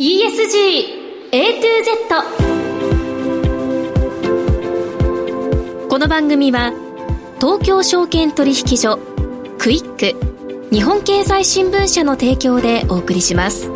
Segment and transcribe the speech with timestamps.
[0.00, 1.92] ESG A to Z
[5.90, 6.72] この番組は
[7.38, 8.98] 東京証券取引所
[9.58, 13.68] クイック日本経済新聞社の提供でお送りします。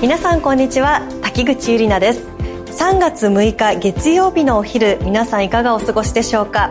[0.00, 1.02] 皆さんこんにちは。
[1.20, 2.28] 滝口ゆりなです。
[2.80, 6.70] 3月6日月曜日のお昼皆さんいかがお過ごしでしょうか？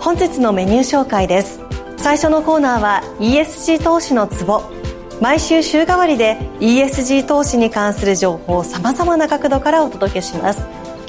[0.00, 1.60] 本日のメニュー紹介です。
[1.96, 4.62] 最初のコーナーは ESG 投資のツボ。
[5.20, 10.60] 毎週週替わりで ESG 投資に関する情報をさまざまな角度からお届けします。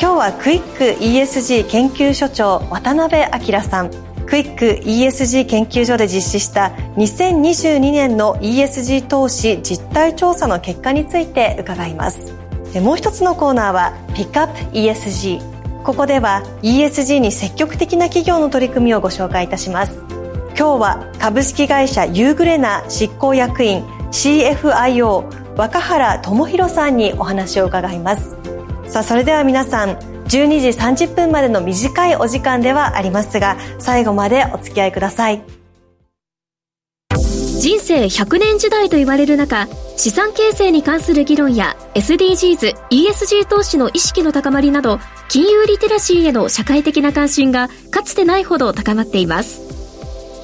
[0.01, 3.21] 今日はクイック ESG 研究所長渡辺
[3.53, 3.91] 明さん。
[4.25, 12.33] クイック ESG 研究所で実施した2022年の ESG 投資実態調査の結果について伺います。
[12.81, 20.03] もう一つのコーナーはピックアップ ESG ここでは ESG に積極的な企業の取り組みをご紹介いたします。
[20.57, 28.35] 今日は株式会社ユーグレナ執行役員 CFIO 若原智弘さんにお話を伺います。
[28.87, 30.27] さあそれでは皆さん12
[30.59, 35.58] 時30分までの短いお時間ではありますが最後までお付き合いください。
[37.59, 49.61] 人生100年時代と言われる中資産形成に関する議論や SDGs、ESG 投資の意識の高まりなど金融リテラシーへの社会的な関心がかつてないほど高まっています。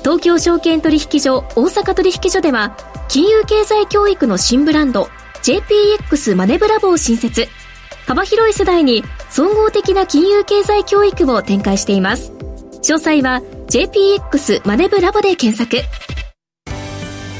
[0.04, 2.76] 東京証券取引所大阪取引所では
[3.08, 5.10] 金融経済教育の新ブランド
[5.42, 7.48] JPX マネブラボを新設。
[8.06, 12.34] 幅広い世代に総合的な金融経済教育を展開しています。
[12.84, 15.82] 詳細は JPX マネブラボで検索。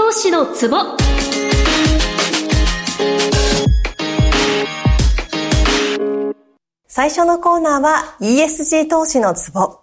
[0.00, 0.76] 投資のツボ
[6.88, 9.80] 最初のコーナーは ESG 投資のツボ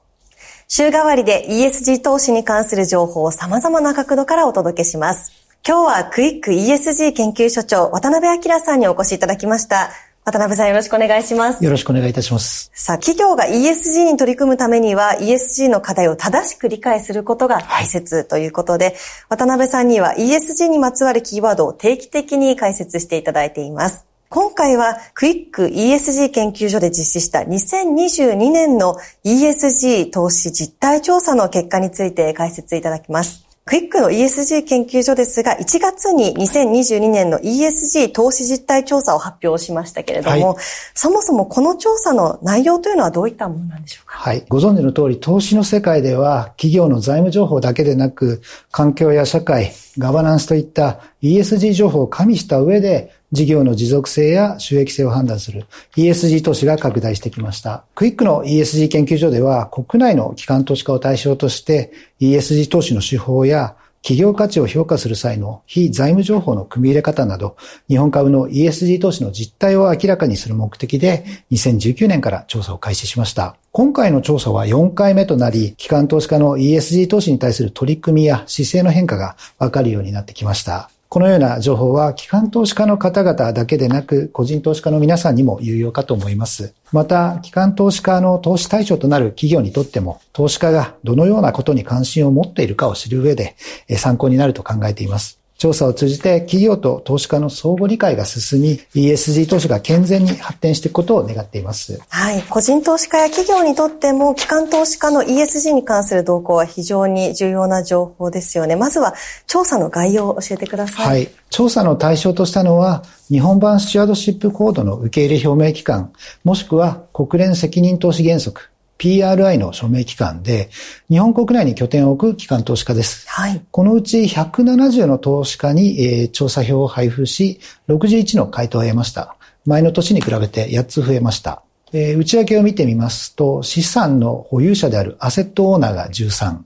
[0.67, 5.31] 週替わりで ESG 投資に関する情報を様々な角度からお届けします。
[5.65, 9.91] 今日はクイック ESG 研究所長渡辺明さんにお越しいただきました。
[10.27, 11.63] 渡辺さんよろしくお願いします。
[11.63, 12.69] よろしくお願いいたします。
[12.73, 18.95] さあ、企業が ESG に取り組むためには ESG の課題を正しく理解することが大切ということで、はい、
[19.29, 24.05] 渡辺さんには ESG にまつわるキーワードを定期的に解説していただいています。
[24.27, 33.46] 今回はクイック ESG 研究所で実施した2022年の ESG 投資実態調査の結果について解説いただきます。
[33.67, 40.63] クイックの ESG 研究所ですが、1月に2022年の ESG 投資実態調査を発表しましたけれども、はい、
[40.95, 44.17] そもそもこの調査の内容というのはどういったものなんでしょうか？
[44.17, 44.45] はい。
[44.47, 48.41] ご存知の通り、投資の世界では、企業の財務情報だけでなく、
[48.71, 55.65] 環境や社会、ガバナンスといった ESG 情報を加味した上で、事業の持続性や収益性を判断する
[55.97, 57.83] ESG 投資が拡大してきました。
[57.95, 61.91] クイックの ESG 研究所では国内の機関投資家を対象として
[62.21, 67.57] ESG 投資の手法や企業価値を評価する際の非財務情報の組み入れ方など、
[67.89, 73.57] 日本株の ESG 投資の実態を明らかにする目的で、2019年から調査を開始しました。
[73.73, 80.89] 今回の調査は4回目となり、機関投資家の ESG 投資に対する取り組みや姿勢の変化がわかるようになってきました。
[81.09, 86.73] このような情報は機関投資家の方々だけでなく、個人投資家の皆さんにも有用かと思います。
[86.91, 93.55] また、機関投資家の投資対象となる企業にとっても、投資家がどのようなことに関心を持っているかを知る上で、
[93.97, 95.39] 参考になると考えています。
[95.57, 101.99] 調査を通じて企業と投資家の相互理解が進み、ESG 投資が健全に発展していくことを願っています。
[102.09, 102.43] はい。
[102.43, 108.75] 個人投資家や企業にとっても、機関投資家の ESG に関する動向は非常に重要な情報ですよね。
[108.75, 109.15] まずは、
[109.47, 111.07] 調査の概要を教えてください。
[111.07, 111.29] はい。
[111.49, 116.13] 調査の対象としたのは、日本版スチュワードシップコードの受け入れ表明機関、
[116.43, 120.69] もしくは国連責任投資原則、PRI の署名機関で、
[121.09, 123.27] 日本国内に拠点を置く機関投資家です。
[123.29, 129.35] はい、このうち170の投資家に、えー、調査票を配布し、61の回答を得ました。
[129.65, 131.61] 前の年に比べて8つ増えました。
[131.93, 136.57] えー、内訳を見てみますと、資産の保有者であるアセットオーナーが13、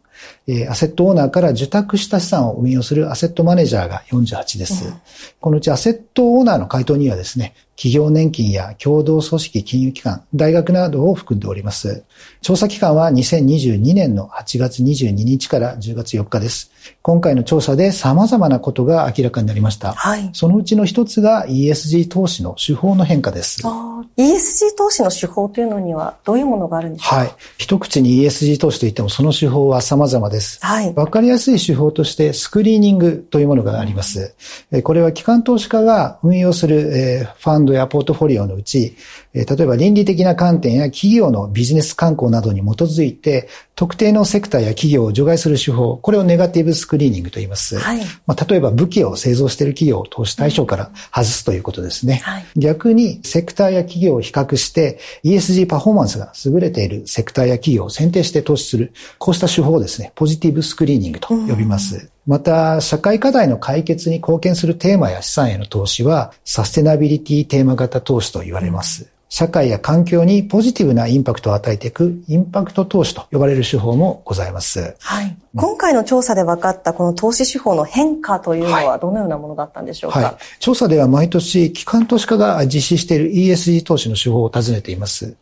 [0.48, 4.86] えアセットオーナーから受託した資産を運用するアセットマネージャーが48です。
[4.86, 4.94] うん、
[5.40, 12.04] このうちアセットオーナーの回答にはですね、企業年金や共同組織金融機関、大学などを含んでおります。
[12.42, 16.72] 調査期間は2022年の8月22日から10月4日です。
[17.02, 19.94] 今回の調査で様々なことが明らかになりました。
[19.94, 23.64] はい、そのうちの一つが ESG 投資の手法の変化です。
[24.18, 27.16] ESG 投資の手法というのにはどういうものがあるんでしょうか？
[27.16, 27.32] はい。
[27.58, 30.58] 一口に ESG 投資といってもその手法は様々です。
[30.66, 30.94] はい。
[30.96, 34.34] わかりやすい手法としてスクリーニングというものがあります。
[34.84, 38.96] これは機関投資家が運用するファンドやポートフォリオのうち、
[39.34, 47.80] 例えば倫理的な観点や企業のビジネス観光などに基づいて、特定のセクターや企業を除外する手法、これをネガティブスクリーニングと言います。
[47.80, 52.22] はい、まあ、例えば武器を製造している企業を投資対象から外すということですね。
[52.24, 62.10] はい、逆にセクターや企業を比較して ESG パフォーマンスが優れているセクターや企業を選定して投資する、こうした手法をですね、ポジティブスクリーニングと呼びます。
[62.28, 69.12] また、社会課題の解決に貢献するテーマや資産への投資は、サステナビリティテーマ型投資と言われます。
[69.32, 74.94] 社会や環境にポジティブなインパクトを与えていくインパクト投資と呼ばれる手法もございます。
[75.00, 75.38] はい。
[75.56, 85.38] 今回の調査で分かったこの投資手法の変化というのはどのようなものだったんでしょうか、はいはい、調査では毎年機関投資家が実施している ESG 投資の手法を尋ねています。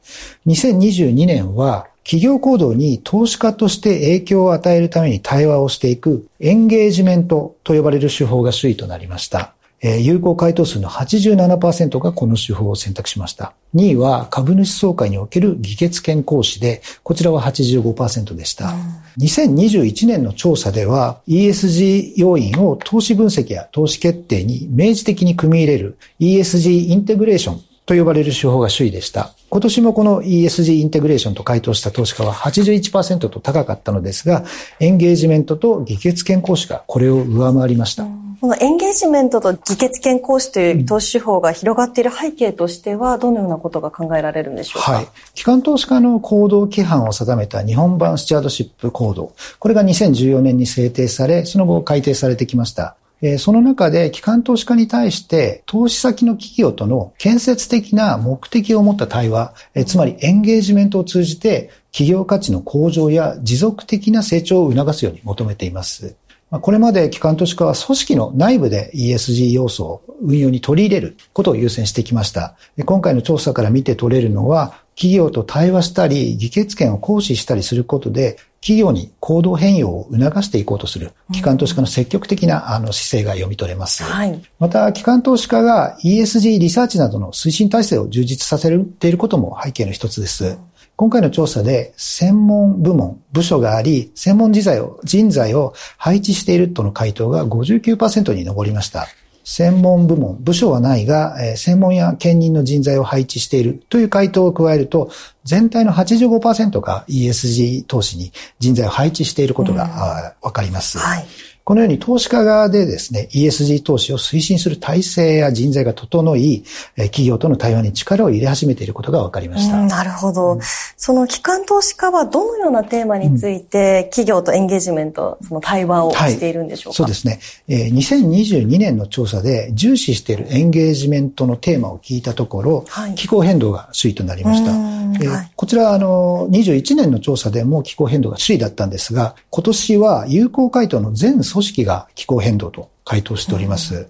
[0.45, 9.53] 2022年は企業行動に投資家として影響を与えるために対話をしていくエンゲージメントと呼ばれる手法が首位となりました。
[9.79, 13.53] えー、有効回答数の87%がこの手法を選択しました。
[13.75, 18.73] 2位は株主総会における議決権行使で、こちらは85%でした。
[18.73, 29.35] うん、2021年の調査では ESG 要因を投資分析や投資決定に明示的に組み入れる ESG インテグレーションと呼ばれる手法が首位でした。
[29.49, 34.43] 今年もこの ESG インテグレーションと回答した投資家は81%と高かったのですが、
[34.79, 38.03] エンゲージメントと議決権行使がこれを上回りました。
[38.03, 44.93] うんこのエンゲージメントと議決権行使という投資手法が広がっている背景としては、どのようなことが考えられるんでしょうか？
[44.93, 45.07] はい。
[45.33, 49.33] 機関投資家の行動規範を定めた日本版スチュアードシップコード。
[49.59, 52.95] これが2014年に制定され、その後改定されてきました。
[53.21, 66.15] えその中で機関投資家に対して投資先の企業との建設的な目的を持った対話、えつまりエンゲージメントを通じて企業価値の向上や持続的な成長を促すように求めています。
[66.51, 72.55] これまで機関投資家は組織の内部で ESG 要素を運用に取り入れることを優先してきました。
[72.85, 84.03] 今回の調査から見て取れるのは、企業と対話したり、議決権を行使したりすることで、企業に行動変容を促していこうとする、機関投資家の積極的なあの姿勢が読み取れます。
[84.03, 90.57] はい、また、機関投資家が ESG リサーチなどの推進体制を充実させていることも背景の一つです。
[90.97, 99.07] 今回の調査で専門部門、部署があり、専門人材を、人材を配置しているとの回答が59%に上りました。
[99.43, 105.11] 専門部門、部署はないが、専門や兼任の人材を配置しているという回答を加えると、
[105.43, 110.97] 全体の85%が ESG 投資に人材を配置していることがわかります。
[110.99, 111.25] はい
[111.69, 116.63] このように投資家側でですね、ESG 投資を推進する体制や人材が整い、
[116.95, 119.77] 企業との対話に力を入れ始めていることが分かりました。
[119.77, 120.59] なるほど、うん、
[120.97, 127.87] その機関投資家はどのようなテーマについて、企業とエンゲージメント、その対話をしているんでしょうか、はい、そうですね。
[127.91, 134.71] 2022年の調査で重視しているエンゲージメントのテーマを聞いたところ、はい、気候変動が首位となりました。
[134.71, 143.95] えーはい、こちら、あの、21年の調査でも気候変動が首位だったんですが、今年は有効回答の全組織が気候変動と回答しております。
[143.95, 144.07] うん、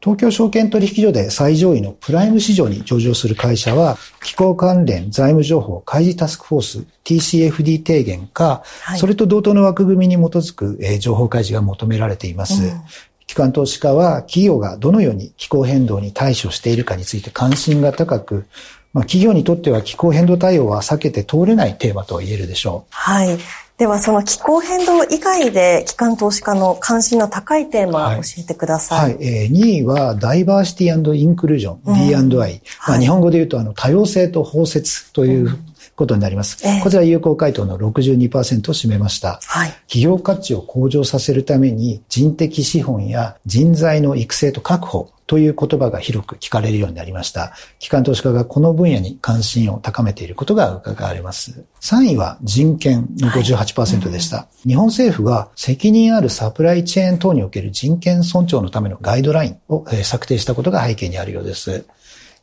[0.00, 12.62] 東京証券取引所で最上位のプライム市場に上場する会社は、気候関連財務情報開示タスクフォース TCFD 提言か、はい、それと同等の枠組みに基づく、えー、情報開示が求められています。
[12.62, 12.80] うん
[13.32, 18.44] 機関投資家は企業がどのように気候変動に対処しているかについて関心が高く、
[18.92, 22.94] まあ、企業にとっては気候変動対応は避けて通れないテーマと言えるでしょう。
[22.94, 23.38] はい。
[23.82, 29.14] では、その気候変動以外で、機関投資家の関心の高いテーマ、教えてください。
[29.14, 29.26] はい。
[29.26, 32.62] えー、2位は、ダイバーシティインクルージョン、D&I。
[32.86, 35.58] まあ、日本語で言うと、あの、多様性と包摂という
[35.96, 36.58] ことになります。
[36.66, 39.40] えー、こちら有効回答の62%を占めました。
[39.44, 47.54] はい、企業価値を向上させるために人的資本や人材の育成と確保、という言葉が広く聞かれるようになりました。
[47.78, 51.64] 機関投資家がこの分野に関心を高めていることが伺われます。
[51.80, 54.70] 3位は人権の58%でした、はいうん。
[54.72, 61.86] 日本政府が責任あるサプライチェーン等における人権尊重のためのガイドラインを策定したことが背景にあるようです。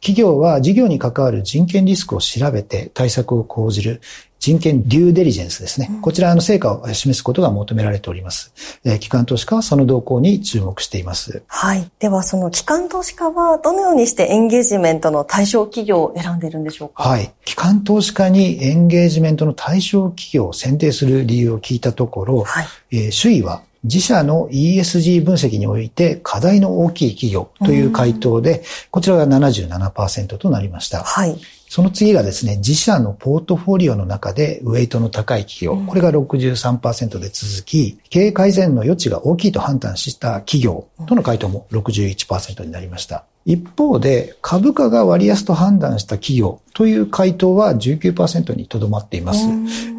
[0.02, 4.02] 企業は事業に関わる人権リスクを調べて対策を講じる
[4.40, 5.92] 人権デューデリジェンスですね。
[6.02, 8.54] こちらの成果を示すことが求められております。
[8.86, 11.44] えー、機関投資家はその動向に注目しています。
[11.48, 11.92] はい。
[12.00, 17.04] ではその機関投資家はどのようにしてエンゲージメントの対象企業を選んでいるんでしょうか？
[17.04, 17.34] はい。
[17.44, 31.04] 機関投資家にエンゲージメントの対象企業を選定する理由を聞いたところ、はい、えー、首位は自社の ESG 分析において課題の大きい企業という回答で、こちらが77%となりました。
[31.04, 31.38] はい。
[31.70, 43.26] その次がですね、自社のポートフォリオの中でウェイトの高い企業、これが63%で続き、経営改善の余地が大きいと判断した企業との回答も61%になりました。
[43.50, 49.40] 一方で、株価が割安と判断した企業という回答は19%にとどまっています。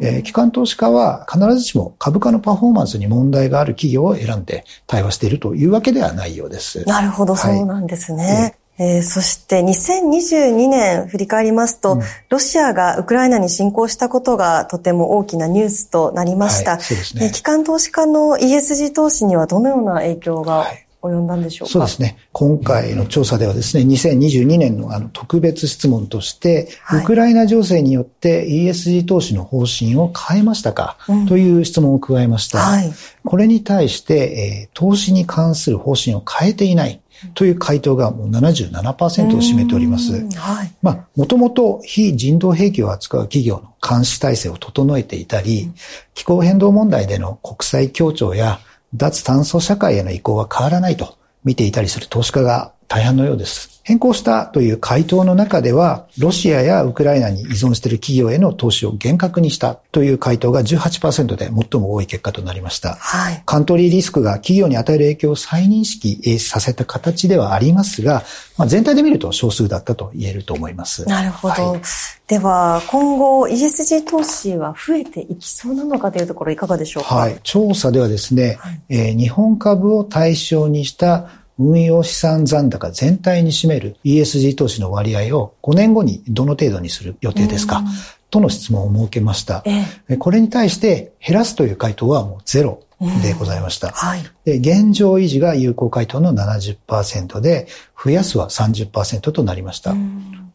[0.01, 6.85] えー、機関投資家は必ずしも株価のパフォーマンスに問題がある企業を選んで対話しているというわけではないようです。
[6.85, 8.55] なるほど、そうなんですね。
[8.79, 16.71] えー、そして2022年振り返りますと、うん、ロシアがウクライナに侵攻したことがとても大きなニュースとなりました。
[16.71, 17.31] はい、そうですね。
[17.31, 20.67] 機関投資家の ESG 投資にはどのような影響が
[21.01, 22.17] 及んだんでしょうか、そうですね。
[22.31, 32.59] 今回の調査ではですね、2022年のあの特別質問として、はい、ウクライナ情勢によって ESG 投資の方針を変えましたか、うん、という質問を加えました。
[32.59, 32.91] はい、
[33.25, 37.01] これに対して、えー、投資に関する方針を変えていない。
[37.35, 40.27] という回答がもう77%を占めております。
[40.35, 40.71] はい。
[40.81, 45.71] まあ、もともと非人道兵器を扱う企業の監視体制を整えていたり、
[46.15, 48.59] 気候変動問題での国際協調や
[48.93, 53.79] 脱炭素社会への移行は変わらないと見ていたりする投資家が大半のようです。
[53.83, 62.95] 変更したという回答の中では、ロシアやウクライナに依存している企業への投資を厳格にしたという回答が18%で最も多い結果となりました。
[62.95, 68.23] はい、カントリーリスクが企業に与える影響を再認識させた形ではありますが、
[68.57, 71.05] まあ、全体で見ると少数だったと言えると思います。
[71.05, 71.53] なるほど。
[71.53, 71.81] はい、
[72.27, 77.15] では、今後 ESG 投資は増えていきそうなのかというところいかがでしょうか？
[77.15, 77.39] はい。
[77.41, 81.29] 調査ではですね、はい、えー、日本株を対象にした
[81.59, 87.83] 運用資産残高全体に占める ESG 投資の割合を5年後にどの程度にする予定ですか？
[88.29, 89.63] との質問を設けました。
[90.07, 92.81] えこれに対して減らすという回答はもうゼロ
[93.21, 93.89] でございました。
[93.89, 97.67] はい、で現状維持が有効回答の70%で、
[98.01, 99.93] 増やすは30%となりました。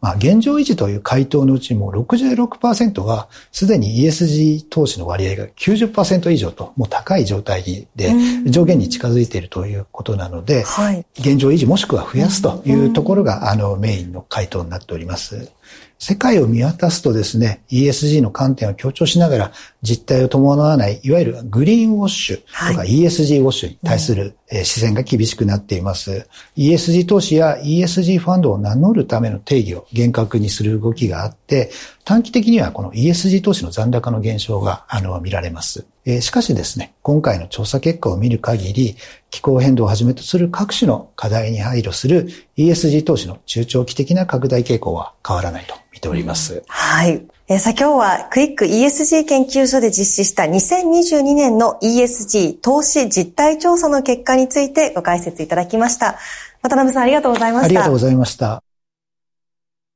[0.07, 8.13] まあ、現状維持という回答のうちも66%はすでに ESG 投資の割合が90%以上ともう高い状態で
[8.47, 15.51] 上限に近づいているということなので、はい、現状維持もしくは増やすというところがあのメインの回答になっております。
[15.99, 26.29] 世界を見渡すとですね、ESG の観点を強調しながら実態を伴わない、いわゆるグリーンウォッシュとか ESG ウォッシュに対する視線が厳しくなっています。
[26.57, 31.71] ESG 投資や ESG ファンドを名乗るための定義を厳格にする動きがあって、
[32.05, 35.87] 短期的にはこの ESG 投資の残高の減少があの見られます。
[36.05, 38.97] えしかしですね、今回の調査結果を見る限り、
[39.31, 46.63] 気候変動をはじめとする各種の課題に配慮する ESG 投資の中長期的な拡大傾向は変わらないと見ております。
[46.69, 47.27] はい。
[47.49, 56.19] えー、さあ今日はクイック ESG 研究所で実施した2022年の ESG 投資実態調査の結果についてご解説いただきました。
[56.61, 57.67] 渡辺さんありがとうございました。
[57.67, 58.63] ありがとうございました。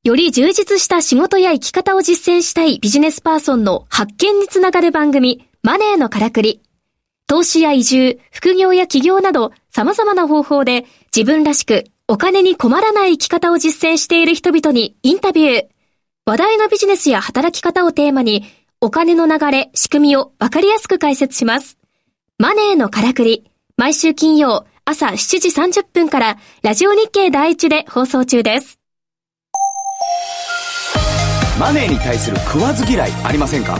[0.03, 6.63] より充実した仕事や生き方を実践したいビジネスパーソンの発見につながる番組、マネーのからくり。
[7.27, 15.80] 投資や移住、副業や起業など様々な方法で自分らしくお金に困らない生き方を実践している人々にインタビュー。
[16.23, 18.45] 話題のビジネスや働き方をテーマに、
[18.79, 21.79] お金の流れ、仕組みをわかりやすく解説します。
[22.37, 28.79] マネーのからくり、毎週金曜朝7時30分からラジオ日経第一で放送中です。
[31.59, 33.79] マネーに対する食わず嫌いありませんか？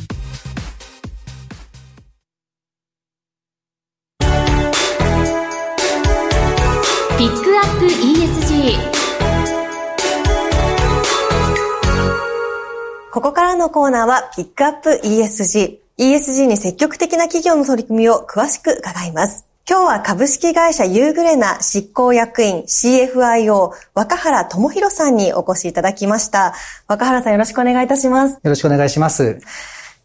[13.51, 15.79] からのコーナーはピックアップ ESG。
[15.97, 19.45] ESG に積極的な企業の取り組みを詳しく伺います。
[19.69, 26.53] 今日は株式会社ユーグレナ執行役員 CFIO 若原智博さんにお越しいただきました。
[26.87, 28.35] 若原さんよろしくお願いいたします。
[28.35, 29.37] よろしくお願いします。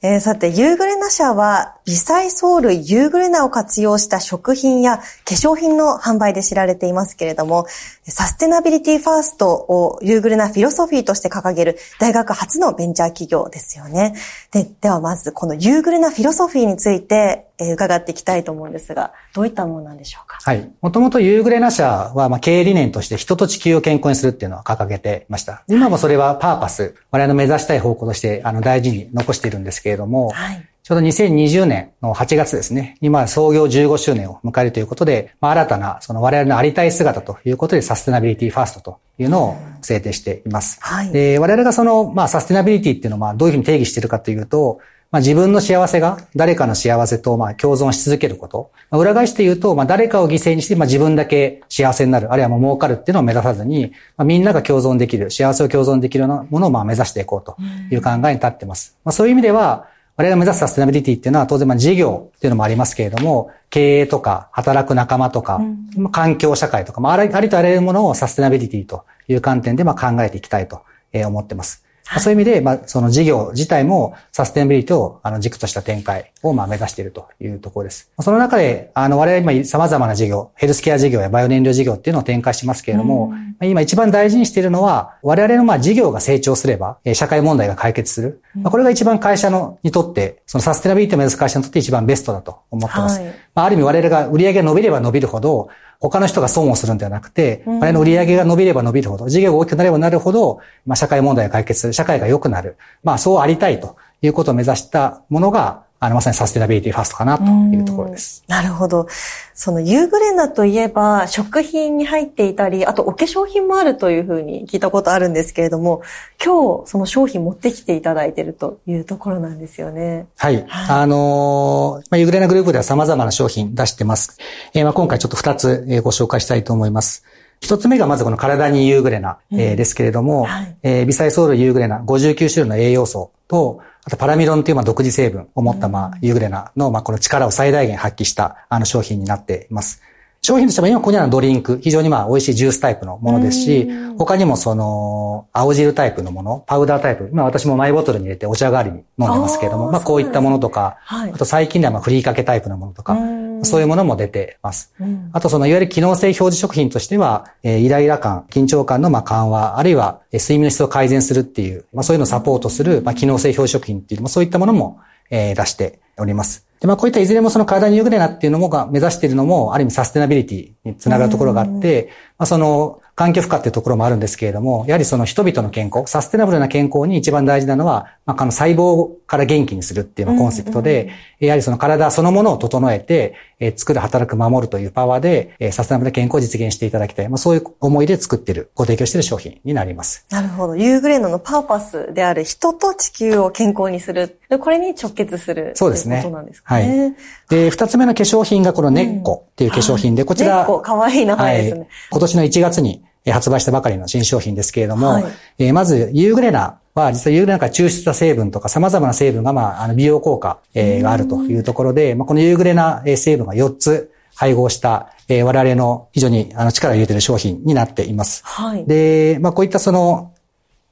[0.09, 7.67] えー、さて、ユーグレナ社は、微細藻類ユーグレナを活用した食品や化粧品の販売で知られていますけれども、
[8.05, 14.15] サステナビリティファーストをユーグレナフィロソフィーとして掲げる大学発のベンチャー企業ですよね。
[14.53, 20.39] で、ではまず、このユーグレナフィロソフィーについて、伺っていきたいと思うんですが、どういったものなんでしょうか？
[20.43, 20.71] はい。
[20.81, 25.65] もともとユーグレナ社は、まあ、経営理念として人と地球を健康にするっていうのを掲げていました。
[25.69, 30.69] 今もそれはパーパス、我々の目指したい方向として、あの、大事に残しているんですけれども、はい。
[30.83, 40.79] ちょうど2020年の8月ですね、今創業15周年を迎えるということで、まあ、新たなその我々のありたい姿ということでサステナビリティファーストというのを制定しています。
[40.81, 44.79] はい、で我々がその、まあ、サステナビリティっていうのをまあどういうふうに定義しているかというと、
[45.11, 48.71] まあ、自分の幸せが誰かの幸せとまあ共存し続けること。
[48.91, 57.57] まあ、裏返して言うと、まあ、誰かを犠牲にしてまあ自分だけ幸せになる、あるいはもう儲かるっていうのを目指さずに、まあ、みんなが共存できる、幸せを共存できるようなものをまあ目指していこうと
[57.91, 58.97] いう考えに立っています。
[59.05, 65.57] まあ、そういう意味では、我々が目指すサステナビリティっていうのは当然まあ事業っていうのもありますけれども、経営とか働く仲間とか、
[65.97, 70.83] うん、環境社会とか、まあ、ありとあらゆるものをサステナビリティという観点でまあ考えていきたいと
[71.13, 71.86] 思っています。
[72.09, 78.11] はい、そういう意味で、まあ、その事業自体もサステナビリティをあの軸とした展開をまあ目指しているというところです。
[78.21, 88.41] その中で、あの、我々今様々な事業、ヘルスケア事業やバイオ燃料事業っていうのを展開してますけれども、うん、今一番大事にしているのは、我々のまあ事業が成長すれば、社会問題が解決する。
[88.55, 93.21] まあ、これが一番会社のにとって、そのサステナビリティを目指す会社にとって一番ベストだと思ってます。
[93.21, 102.77] はい、まあ、ある意味我々が売上が伸びれば伸びるほど、他の人が損をするんではなくて、我々の売り上げが伸びれば伸びるほど、事業が大きくなればなるほど、まあ、社会問題が解決する、社会が良くなる。
[103.03, 108.45] まあ、そうありたいということを目指したものが、あの、まさにサステナビリティファーストかなというところです。
[108.49, 109.07] なるほど。
[109.55, 116.03] そのユーグレナといえば、食品に入っていたり、あとお化粧品もあるというふうに聞いたことあるんですけれども、
[116.45, 120.27] 今日その商品持ってきていただいているというところなんですよね。
[120.37, 120.57] はい。
[120.57, 120.67] はい、
[121.01, 124.39] あのー、まあ、ユーグレナグループでは様々な商品出してます。
[124.75, 127.25] えー、まあ今回ちょっと二つ、えー、ご紹介したいと思います。
[127.61, 140.03] 一つ目がまずこの体にユーグレナ、えー、ですけれども、はい、えー、微細ソウルユーグレナ59種類の栄養素と、あとパラミドンという独自成分を持ったまあユーグレナのまあこの力を最大限発揮したあの商品になっています。
[140.47, 153.19] 商品としては今ここにあるドリンク、非常にまあ美味しいジュースタイプのものですし、他にもその青汁タイプのもの、パウダータイプ、今私もマイボトルに入れてお茶代わりに飲んでますけれども、まあこういったものとか、あと最近ではまあフリーかけタイプのものとか、
[153.65, 154.95] そういうものも出てます。
[155.33, 166.66] あとそのいわゆる機能性表示食品としては、えー、イライラ感、緊張感のまあ緩和、あるいは睡眠の質を改善するっていう、まあそういうのをサポートする、まあ機能性表示食品っていう、まあそういったものも、えー、出しております。
[166.81, 187.29] で、まあこういったいずれもその体に優れなっていうのもが目指しているのも、ある意味サステナビリティにつながるところがあって、まあその環境負荷っていうところもあるんですけれども、やはりその人々の健康、サステナブルな健康に一番大事なのは、まあ、この細胞から元気にするっていうコンセプトで、やはりその体そのものを整えて、えー、作る、働く、守るというパワーで、えー、サステナブルな健康を実現していただきたい。
[187.31, 190.27] まあ、そういう思いで作っている、ご提供している商品になります。
[190.31, 190.77] なるほど。
[190.77, 194.39] ユーグレーノのパーパスである人と地球を健康にする。
[194.61, 195.73] これに直結する。
[195.75, 196.19] そうですね。
[196.23, 197.01] ことなんですかね。
[197.01, 197.15] はい。
[197.49, 200.59] で、二つ目の化粧品がこのネッコっていう化粧品で、こちら。
[200.59, 201.89] ネッコ、かわいい名前ですね、はい。
[202.11, 205.25] 今年の1月に発売したばかりの新商品ですけれども、はい、
[205.59, 218.43] えー、まず、ユーグレナは、実はユーグレナから抽出した成分とか様々な成分が、まあ、あの美容効果、えー、があるというところで、まあ、このユーグレナ成分が4つ配合した、えー、我々の非常にあの力を入れている商品になっています。
[218.45, 220.33] はい、で、まあ、こういったその、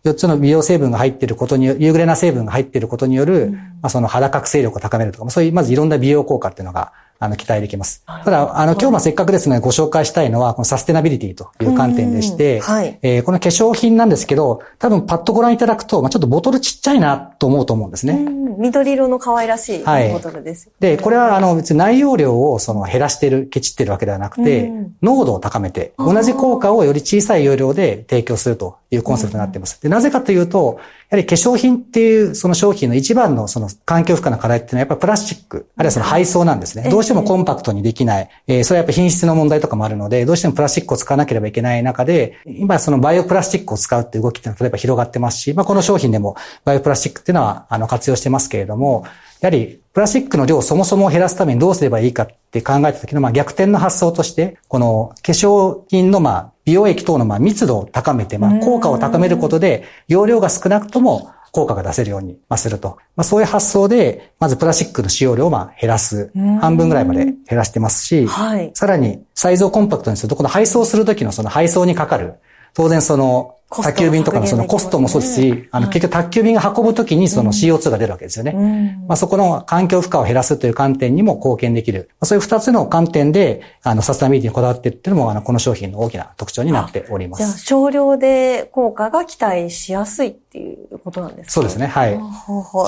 [0.05, 6.93] 4つの美容成分が入っていることによる、ユーグレナ成分が入っていることによる、うん、まあ、その肌覚醒力を高めるとか、そういう、まずいろんな美容効果っていうのが
[7.25, 8.05] あの、期待できます。
[8.07, 18.45] ただ、あの、今日もせっかくですね、ご紹介したいのは、このサステナビリティという観点でして、はい、えー、この化粧品なんですけど、多分パッとご覧いただくと、まあ、ちょっとボトルちっちゃいなと思うと思うんですね。
[18.59, 20.69] 緑色の可愛らしいボトルです。
[20.69, 24.71] はい、で、これは、あの、別に内容量をその減らしてる、ケチってるわけではなくて、
[25.03, 29.81] 濃度を高めて、同じ効果をより小さい容量で提供するというコンセプトになっています。
[29.83, 30.79] で、なぜかというと、
[31.15, 36.91] やはり化粧品っていうその商品の一番のその環境負荷の課題っていうのはやっぱりプラスチック、あるいはその配送なんですね。
[36.91, 38.29] どうしてもコンパクトにできない。
[38.49, 49.05] えー、それはやっぱ品質の問題とかもあるので、どうしてもプラスチックを使わなければいけない中で、今そのバイオプラスチックを使うっていう動きっていうのは例えば広がってますし、まあこの商品でもバイオプラスチックっていうのはあの活用してますけれども、
[49.41, 62.99] やはりプラスチックの量をそもそも減らすためにどうすればいいかって考えた時の、まあ、逆転の発想として、この化粧品の、まあ、美容液等の、まあ、密度を高めて、まあ、効果を高めることで、容量が少なくとも、効果が出せるようにすると。
[63.15, 66.33] まあ、そういう発想で、まずプラスチックの使用量をまあ減らす。
[66.61, 72.35] 半分ぐらいまで減らしてますし、はい、さらにサイズをコンパクトにすると、この配送するときのその配送にかかる、
[72.75, 78.97] 当然その宅急便とかのそのコストもそうですし、あの、結局宅急便が運ぶときにその CO2 が出るわけですよね。
[79.09, 82.09] まあ、そこの環境負荷を減らすという観点にも貢献できる。
[82.23, 87.43] そういう二つの観点で、あの、サステナビリティにこだわっているっていうのも、あの、この商品の大きな特徴になっております。
[87.43, 91.53] じゃあ、少量で効果が期待しやすいっていうことなんですか？
[91.53, 91.87] そうですね。
[91.87, 92.21] はい。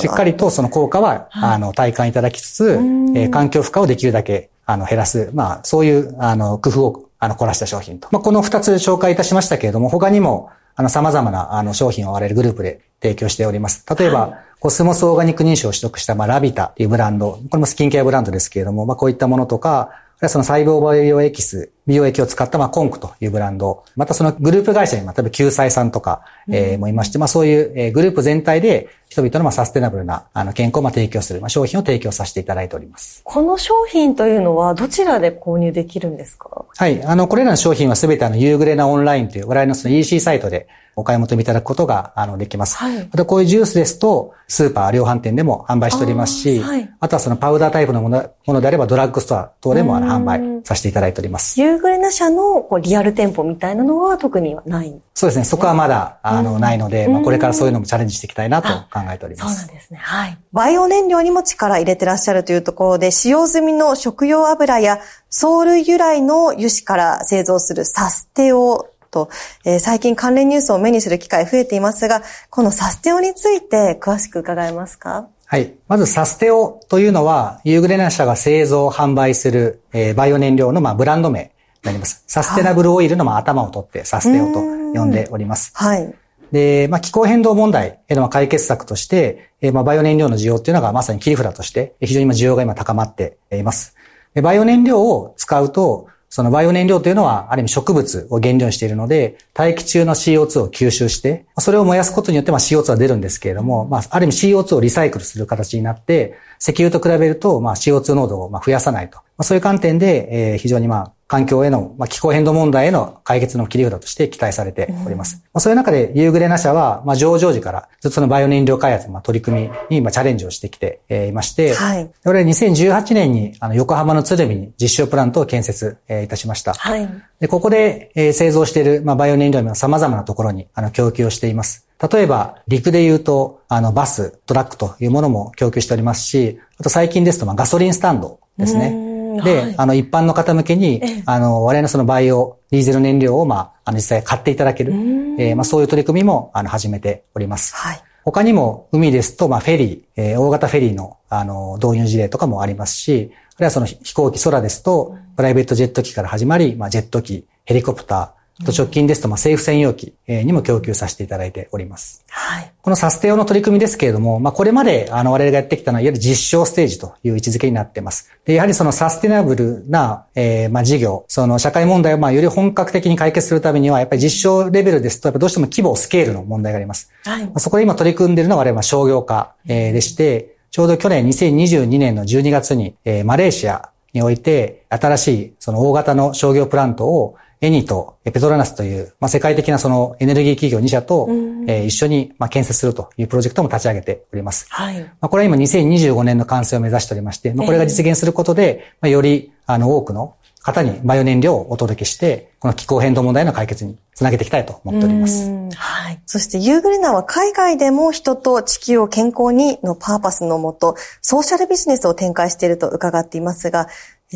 [0.03, 2.79] しっかりとその効果は、あの、体感いただきつつ、
[3.17, 5.31] え環境負荷をできるだけ、あの、減らす。
[5.35, 8.09] まあ、そういう、あの、工夫を、あの、凝らした商品と。
[8.13, 13.85] まあ、この二つ紹介いたしましたけれども、他にも、あの、様々な、あの、商品を我々グループで提供しております。
[13.99, 17.33] 例えば、はい、コスモスオーガニック認証を取得した、まあ、ラビタっていうブランド。
[17.33, 19.91] これもスキンケアブランドですけれども、まあ、こういったものとか、
[20.29, 23.85] その細胞バイオエキス、美容液を使った、まあ、コンクというブランド。
[23.95, 33.21] またそのグループ会社に、まあ、例えば救済さんとか、えー、もいまして、まあ、そういう、えー、グループ全体で人々の、まあ、サステナブルな、あの、健康を、まあ、提供する、まあ、商品を提供させていただいております。
[33.25, 36.65] この商品というのは、どちらで購入できるんですか？
[36.77, 37.05] はい。
[37.05, 42.77] あの、これらの商品はすべてあの、ユーグレナオンラインという、我々のその EC サイトでお買い求めいただくことが、あの、できます。
[42.79, 42.97] はい。
[42.99, 46.91] またこういうジュースですと、スーパー、量販店でも販売しておりますし、はい。
[46.99, 51.61] あとはそのパウダータイプのものものであれば、ドラッグストア等でもあの販売させていただいております。
[51.61, 55.45] ユーグレナ社のこうリアル店舗みたいなのは特にはない、ね、そうですね。
[55.45, 59.61] そこはまだ、あの、ないので、まあ、これからそういうのもチャレンジしていきたいなと考えております。
[59.61, 59.99] そうなんですね。
[60.03, 60.39] はい。
[60.53, 64.99] バイオ燃料にも力入れてらっしゃるというところで、使用済みの食用油や
[65.31, 69.31] 藻類由来の油脂から製造するサステオと、
[69.65, 75.29] えー、最近関連ニュースを目にする機会増えていますが、このサステオについて詳しく伺えますか？
[75.49, 75.75] はい。
[75.87, 81.51] まずサステオというのは、ユーグレナ社が製造、販売する、えー、バイオ燃料の、まあ、ブランド名に
[81.85, 82.25] なります。
[82.27, 85.71] サステナブルオイルの、まあ、頭を取ってサステオと呼んでおります。
[85.75, 86.13] はい。
[86.51, 93.95] で、まあ、気候変動問題への解決策として、えー、まあ、バイオ燃料の需要っていうのがまさに切り札として、非常に今需要が今高まっています。
[94.43, 109.19] バイオ燃料を使うと、そのバイオ燃料というのは、ある意味植物を原料にしているので、大気中の CO2 を吸収して、それを燃やすことによって、まあ CO2 は出るんですけれども、まあ、ある意味 CO2 をリサイクルする形になって、石油と比べると、まあ CO2 濃度をまあ増やさないと。
[109.37, 115.35] まあ、そういう観点で、えー、非常にまあ、環境への、まあ、気候変動問題への解決の切り札として期待されております。
[115.35, 122.11] うん、まあ、そういう中で、ユーグレナ社は、まあ、上場時からずっとそのバイオ燃料開発のまあ取り組みにまあチャレンジをしてきていまして、はい。
[122.25, 126.75] これ2018年にあの横浜の鶴見に実証プラントを建設いたしました。
[126.75, 127.09] はい。
[127.41, 131.86] で、ここで製造しているまあバイオ燃料の様々なところにあの供給をしています。
[131.99, 139.41] 例えば、陸で言うと、あの、バス、トラックというものも供給しておりますし、あと最近ですと、まあ、ガソリンスタンドですね。
[139.43, 147.75] で、はい、あの、一般の方向けに、あの、我々のそのバイオ、ディーゼル燃料を、まあ、あの、実際買っていただける、えー、まあ、そういう取り組みも、あの、始めております。
[147.75, 148.03] はい。
[148.25, 162.25] 他にも、海ですと、まあ、フェリー、えー、大型フェリーの、あの、導入事例とかもありますし、あるいはその飛行機、空ですと、プライベートジェット機から始まり、まあ、ジェット機、ヘリコプター、と直近ですと、まあ、政府専用機にも供給させていただいております。
[162.31, 162.73] はい。
[162.81, 168.31] このサステオの取り組みですけれども、まあ、これまで、あの、我々がやってきたのは、いわゆる実証ステージという位置づけになっています。
[168.47, 177.11] で、やはりそのサステナブルな、えー、まあ、事業、その社会問題を、まあ、より本格的に解決するためには、やっぱり実証レベルですと、やっぱどうしても規模、スケールの問題があります。
[177.25, 177.51] はい。
[177.59, 191.27] そこで今取り組んでいるのは、我々は商業化、えー、でして、ちょうど去年2022年の12月に、えー、マレーシアにおいて、新しい、その大型の商業プラントを、エニとペトロナスという、まあ、世界的なそのエネルギー企業2社と、
[191.67, 194.67] えー、一緒に、まあ、建設するというプロジェクトも立ち上げております。
[194.71, 195.01] はい。
[195.01, 205.49] まあ、これは今2025年の完成を目指しておりまして、まあ、これが実現することで、まあ、より、あの、多くの方にバイオ燃料をお届けして、この気候変動問題の解決につなげていきたいと思っております。
[205.77, 206.21] はい。
[206.27, 213.87] そしてユーグリナは海外でも人と地球を健康にのパーパスのもと、ソーシャルビジネスを展開していると伺っていますが、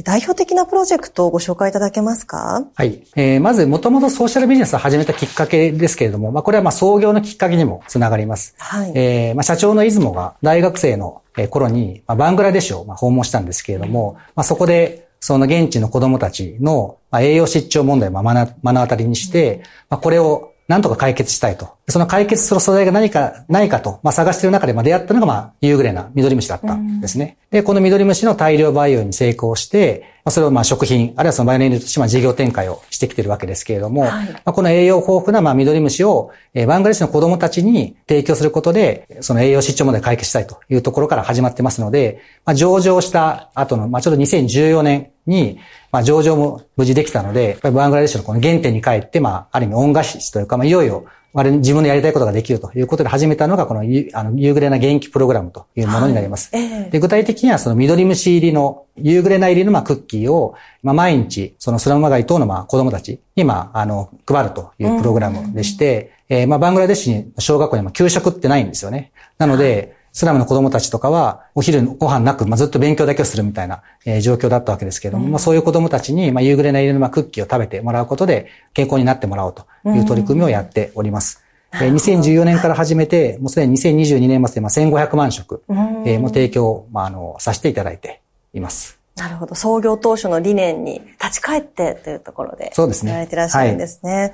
[0.05, 2.65] 代表的なプロジェクトをご紹介いただけますか？
[2.77, 3.03] はい。
[3.17, 8.55] えー、まず、もともとソーシャルビジネスを始めたきっかけですけれども、まあ、これはまあ創業のきっかけにもつながります。
[8.59, 8.93] はい。
[8.95, 21.75] えー、まあ、社長の出雲が大学生の頃に、まあ、バングラデシュをまあ訪問したんですけれども、まあ、そこで、その現地の子供たちの栄養失調問題を目の当たりにして、まあ、これをなんとか解決したいと。
[21.91, 27.39] その解決する素材が何かないかと、まあ、探している中で、まあ、出会ったのが、まあ、夕暮れな緑虫だったんですね。
[27.51, 45.59] で、この緑虫の大量培養に成功して、まあ、それをまあ食品、あるいはそのバイオネルとしてまあ事業展開をしてきているわけですけれども、はい、まあ、この栄養豊富なまあ緑虫を、えー、バングラデシュの子供たちに提供することで、その栄養失調まで解決したいというところから始まってますので、まあ、上場した後の、まあ、ちょうど2014年に、
[45.93, 56.55] まあ、上場も無事できたので、やっぱりバングラデシュのこの原点に帰って、まあ、ある意味恩返しというか、まあ、いよいよあれ自分のやりたいことができるということで始めたのが、このあの夕暮れな元気プログラムというものになります。
[56.55, 69.13] はいえー、で具体的には、その緑虫入りの、夕暮れな入りのまあクッキーを、まあ、毎日、そのスラム街等のまあ子供たちにまあ、あの、配るというプログラムでして、えー、まあ、バングラデシュに小学校には給食ってないんですよね。
[69.39, 81.45] なので、はいスラムの子供たちとかは、お昼ご飯なく、まあ、ずっと勉強だけをするみたいな、えー、状況だったわけですけれども、うん、まあ、そういう子供たちに、まあ、夕暮れのまあクッキーを食べてもらうことで、健康になってもらおうという取り組みをやっております。
[81.73, 88.21] 2014年から始めて、もうすでに2022年末で1500万食も提供、まあ、あの、させていただいて
[88.53, 88.99] います。
[89.17, 89.55] なるほど。
[89.55, 92.71] 創業当初の理念に立ち返ってというところで。
[92.75, 93.13] そうですね。
[93.13, 94.13] やられてらっしゃるんですね。
[94.13, 94.33] はい。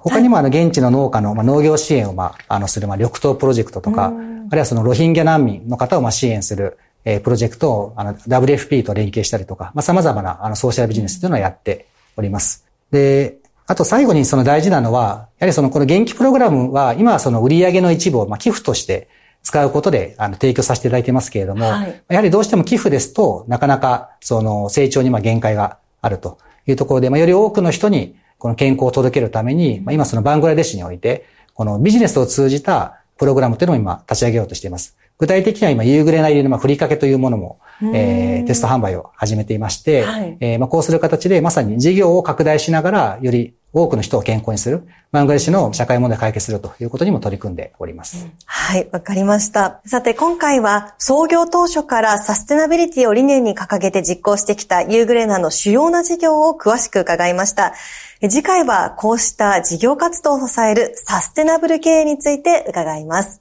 [0.00, 4.16] 他にもあの、現地の農家の、まあ、農業支援を、まあ、あの、する、まあ、緑東プロジェクトとか、ある
[4.52, 12.66] いはそのロヒンギャ難民の方を、まあ、支援する、えー、プロジェクトを、あの、WFP と連携したりとか、まあ、様々な、あの、ソーシャルビジネスというのをやっております。
[12.90, 13.38] で、
[13.70, 19.08] あと最後にその大事なのは、やはりそのこの元気プログラムは、今はその売上の一部をまあ寄付として
[19.44, 34.96] 使うことであの提供させていただいてますけれども、はい、やはりどうしても寄付ですと、なかなかその成長にまあ限界があるというところで、まあ、より多くの人にこの健康を届けるために、まあ、今そのバングラデシュにおいて、このビジネスを通じたプログラムというのを今立ち上げようとしています。
[35.18, 37.60] 具体的には今、夕暮れな入りのまあふりかけというものも、
[37.94, 48.28] えー、テスト販売を始めていまして、はい、えー、まあこうする形でまさに事業を拡大しながら、より多くの人を健康にする、バングラデシュの社会問題を解決するということにも取り組んでおります。
[48.46, 49.80] はい、わかりました。
[49.86, 57.74] さて、今回は創業当初からサステナビリティを理念に掲げて実行してきたユーグレナの主要な事業を詳しく伺いました。
[58.22, 63.40] 次回はこうした事業活動を支えるサステナブル経営について伺います。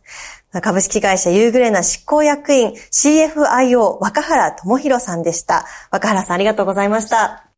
[0.62, 5.65] 株式会社ユーグレナ執行役員 CFIO 若原智弘さんでした。
[5.92, 7.49] 若原さんありがとうございました。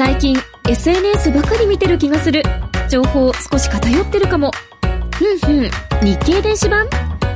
[0.00, 0.34] 最近
[0.66, 2.42] SNS ばかり見てる気がする。
[2.88, 4.50] 情報少し偏ってるかも。
[5.14, 5.70] ふんふん。
[6.02, 6.88] 日経電子版？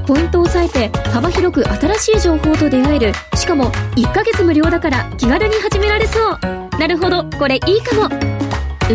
[0.07, 3.13] ポイントを押さえて幅広く新しい情報と出会える。
[3.35, 6.39] しかも1ヶ月無料だから気軽に始められそう。
[6.79, 7.25] なるほど。
[7.39, 8.09] これいいかも。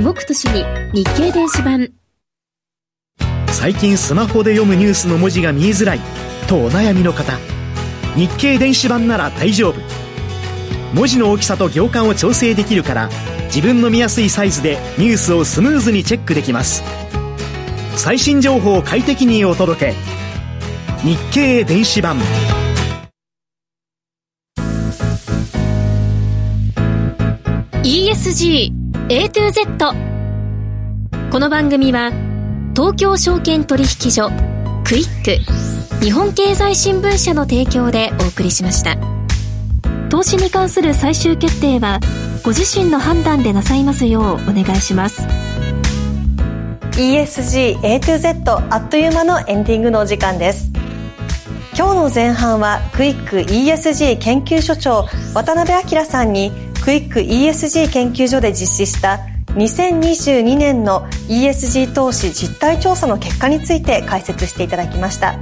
[0.01, 1.91] 動く年に日経電子版。
[3.49, 5.99] 最近スマホで読むニュースの文字が見えづらい。
[6.47, 7.37] とお悩みの方。
[8.15, 10.08] 日経電子版なら大丈夫。
[10.93, 13.09] 文字の大きさと行間を調整できるから
[13.45, 16.83] 自分の見やすいサイズでニュースをスムーズにチェックできます。
[17.95, 19.95] 最新情報を快適にお届け。
[21.03, 22.17] 日経電子版。
[27.83, 28.71] ESG
[29.09, 29.95] A to Z
[31.31, 32.11] この番組は
[32.75, 34.29] 東京証券取引所
[34.83, 39.18] クイック日本経済新聞社の提供でお送りしました。
[40.09, 41.99] 投資に関する最終決定は
[42.43, 45.21] ご自身の判断でなさいますようお願いします。
[46.93, 50.71] ESG A to Z あっという間のエンディングのお時間です。
[51.77, 56.51] 今日の前半はクイック ESG 研究所長渡辺明さんに
[56.83, 59.19] クイック ESG 研究所で実施した
[59.49, 65.35] 2022年の ESG 投資実態調査の結果について解説していただきました。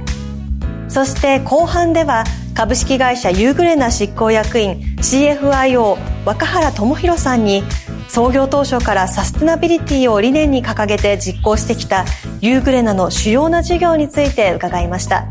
[0.88, 2.24] そして後半では
[2.58, 7.62] 株式会社ユーグレナ執行役員 CFIO 若原智弘さんに
[8.08, 12.04] 創業当初からサステナビリティを理念に掲げて実行してきた
[12.40, 15.28] ユーグレナの主要な事業について伺いました。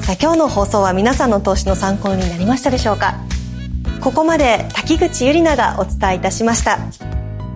[0.00, 3.14] さあ今日の放送は皆さんの投資の参考になりましたでしょうか？
[4.00, 6.80] ここまで滝口ゆりながお伝えいたしました。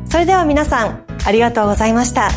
[0.08, 2.30] それでは皆さんありがとうございました。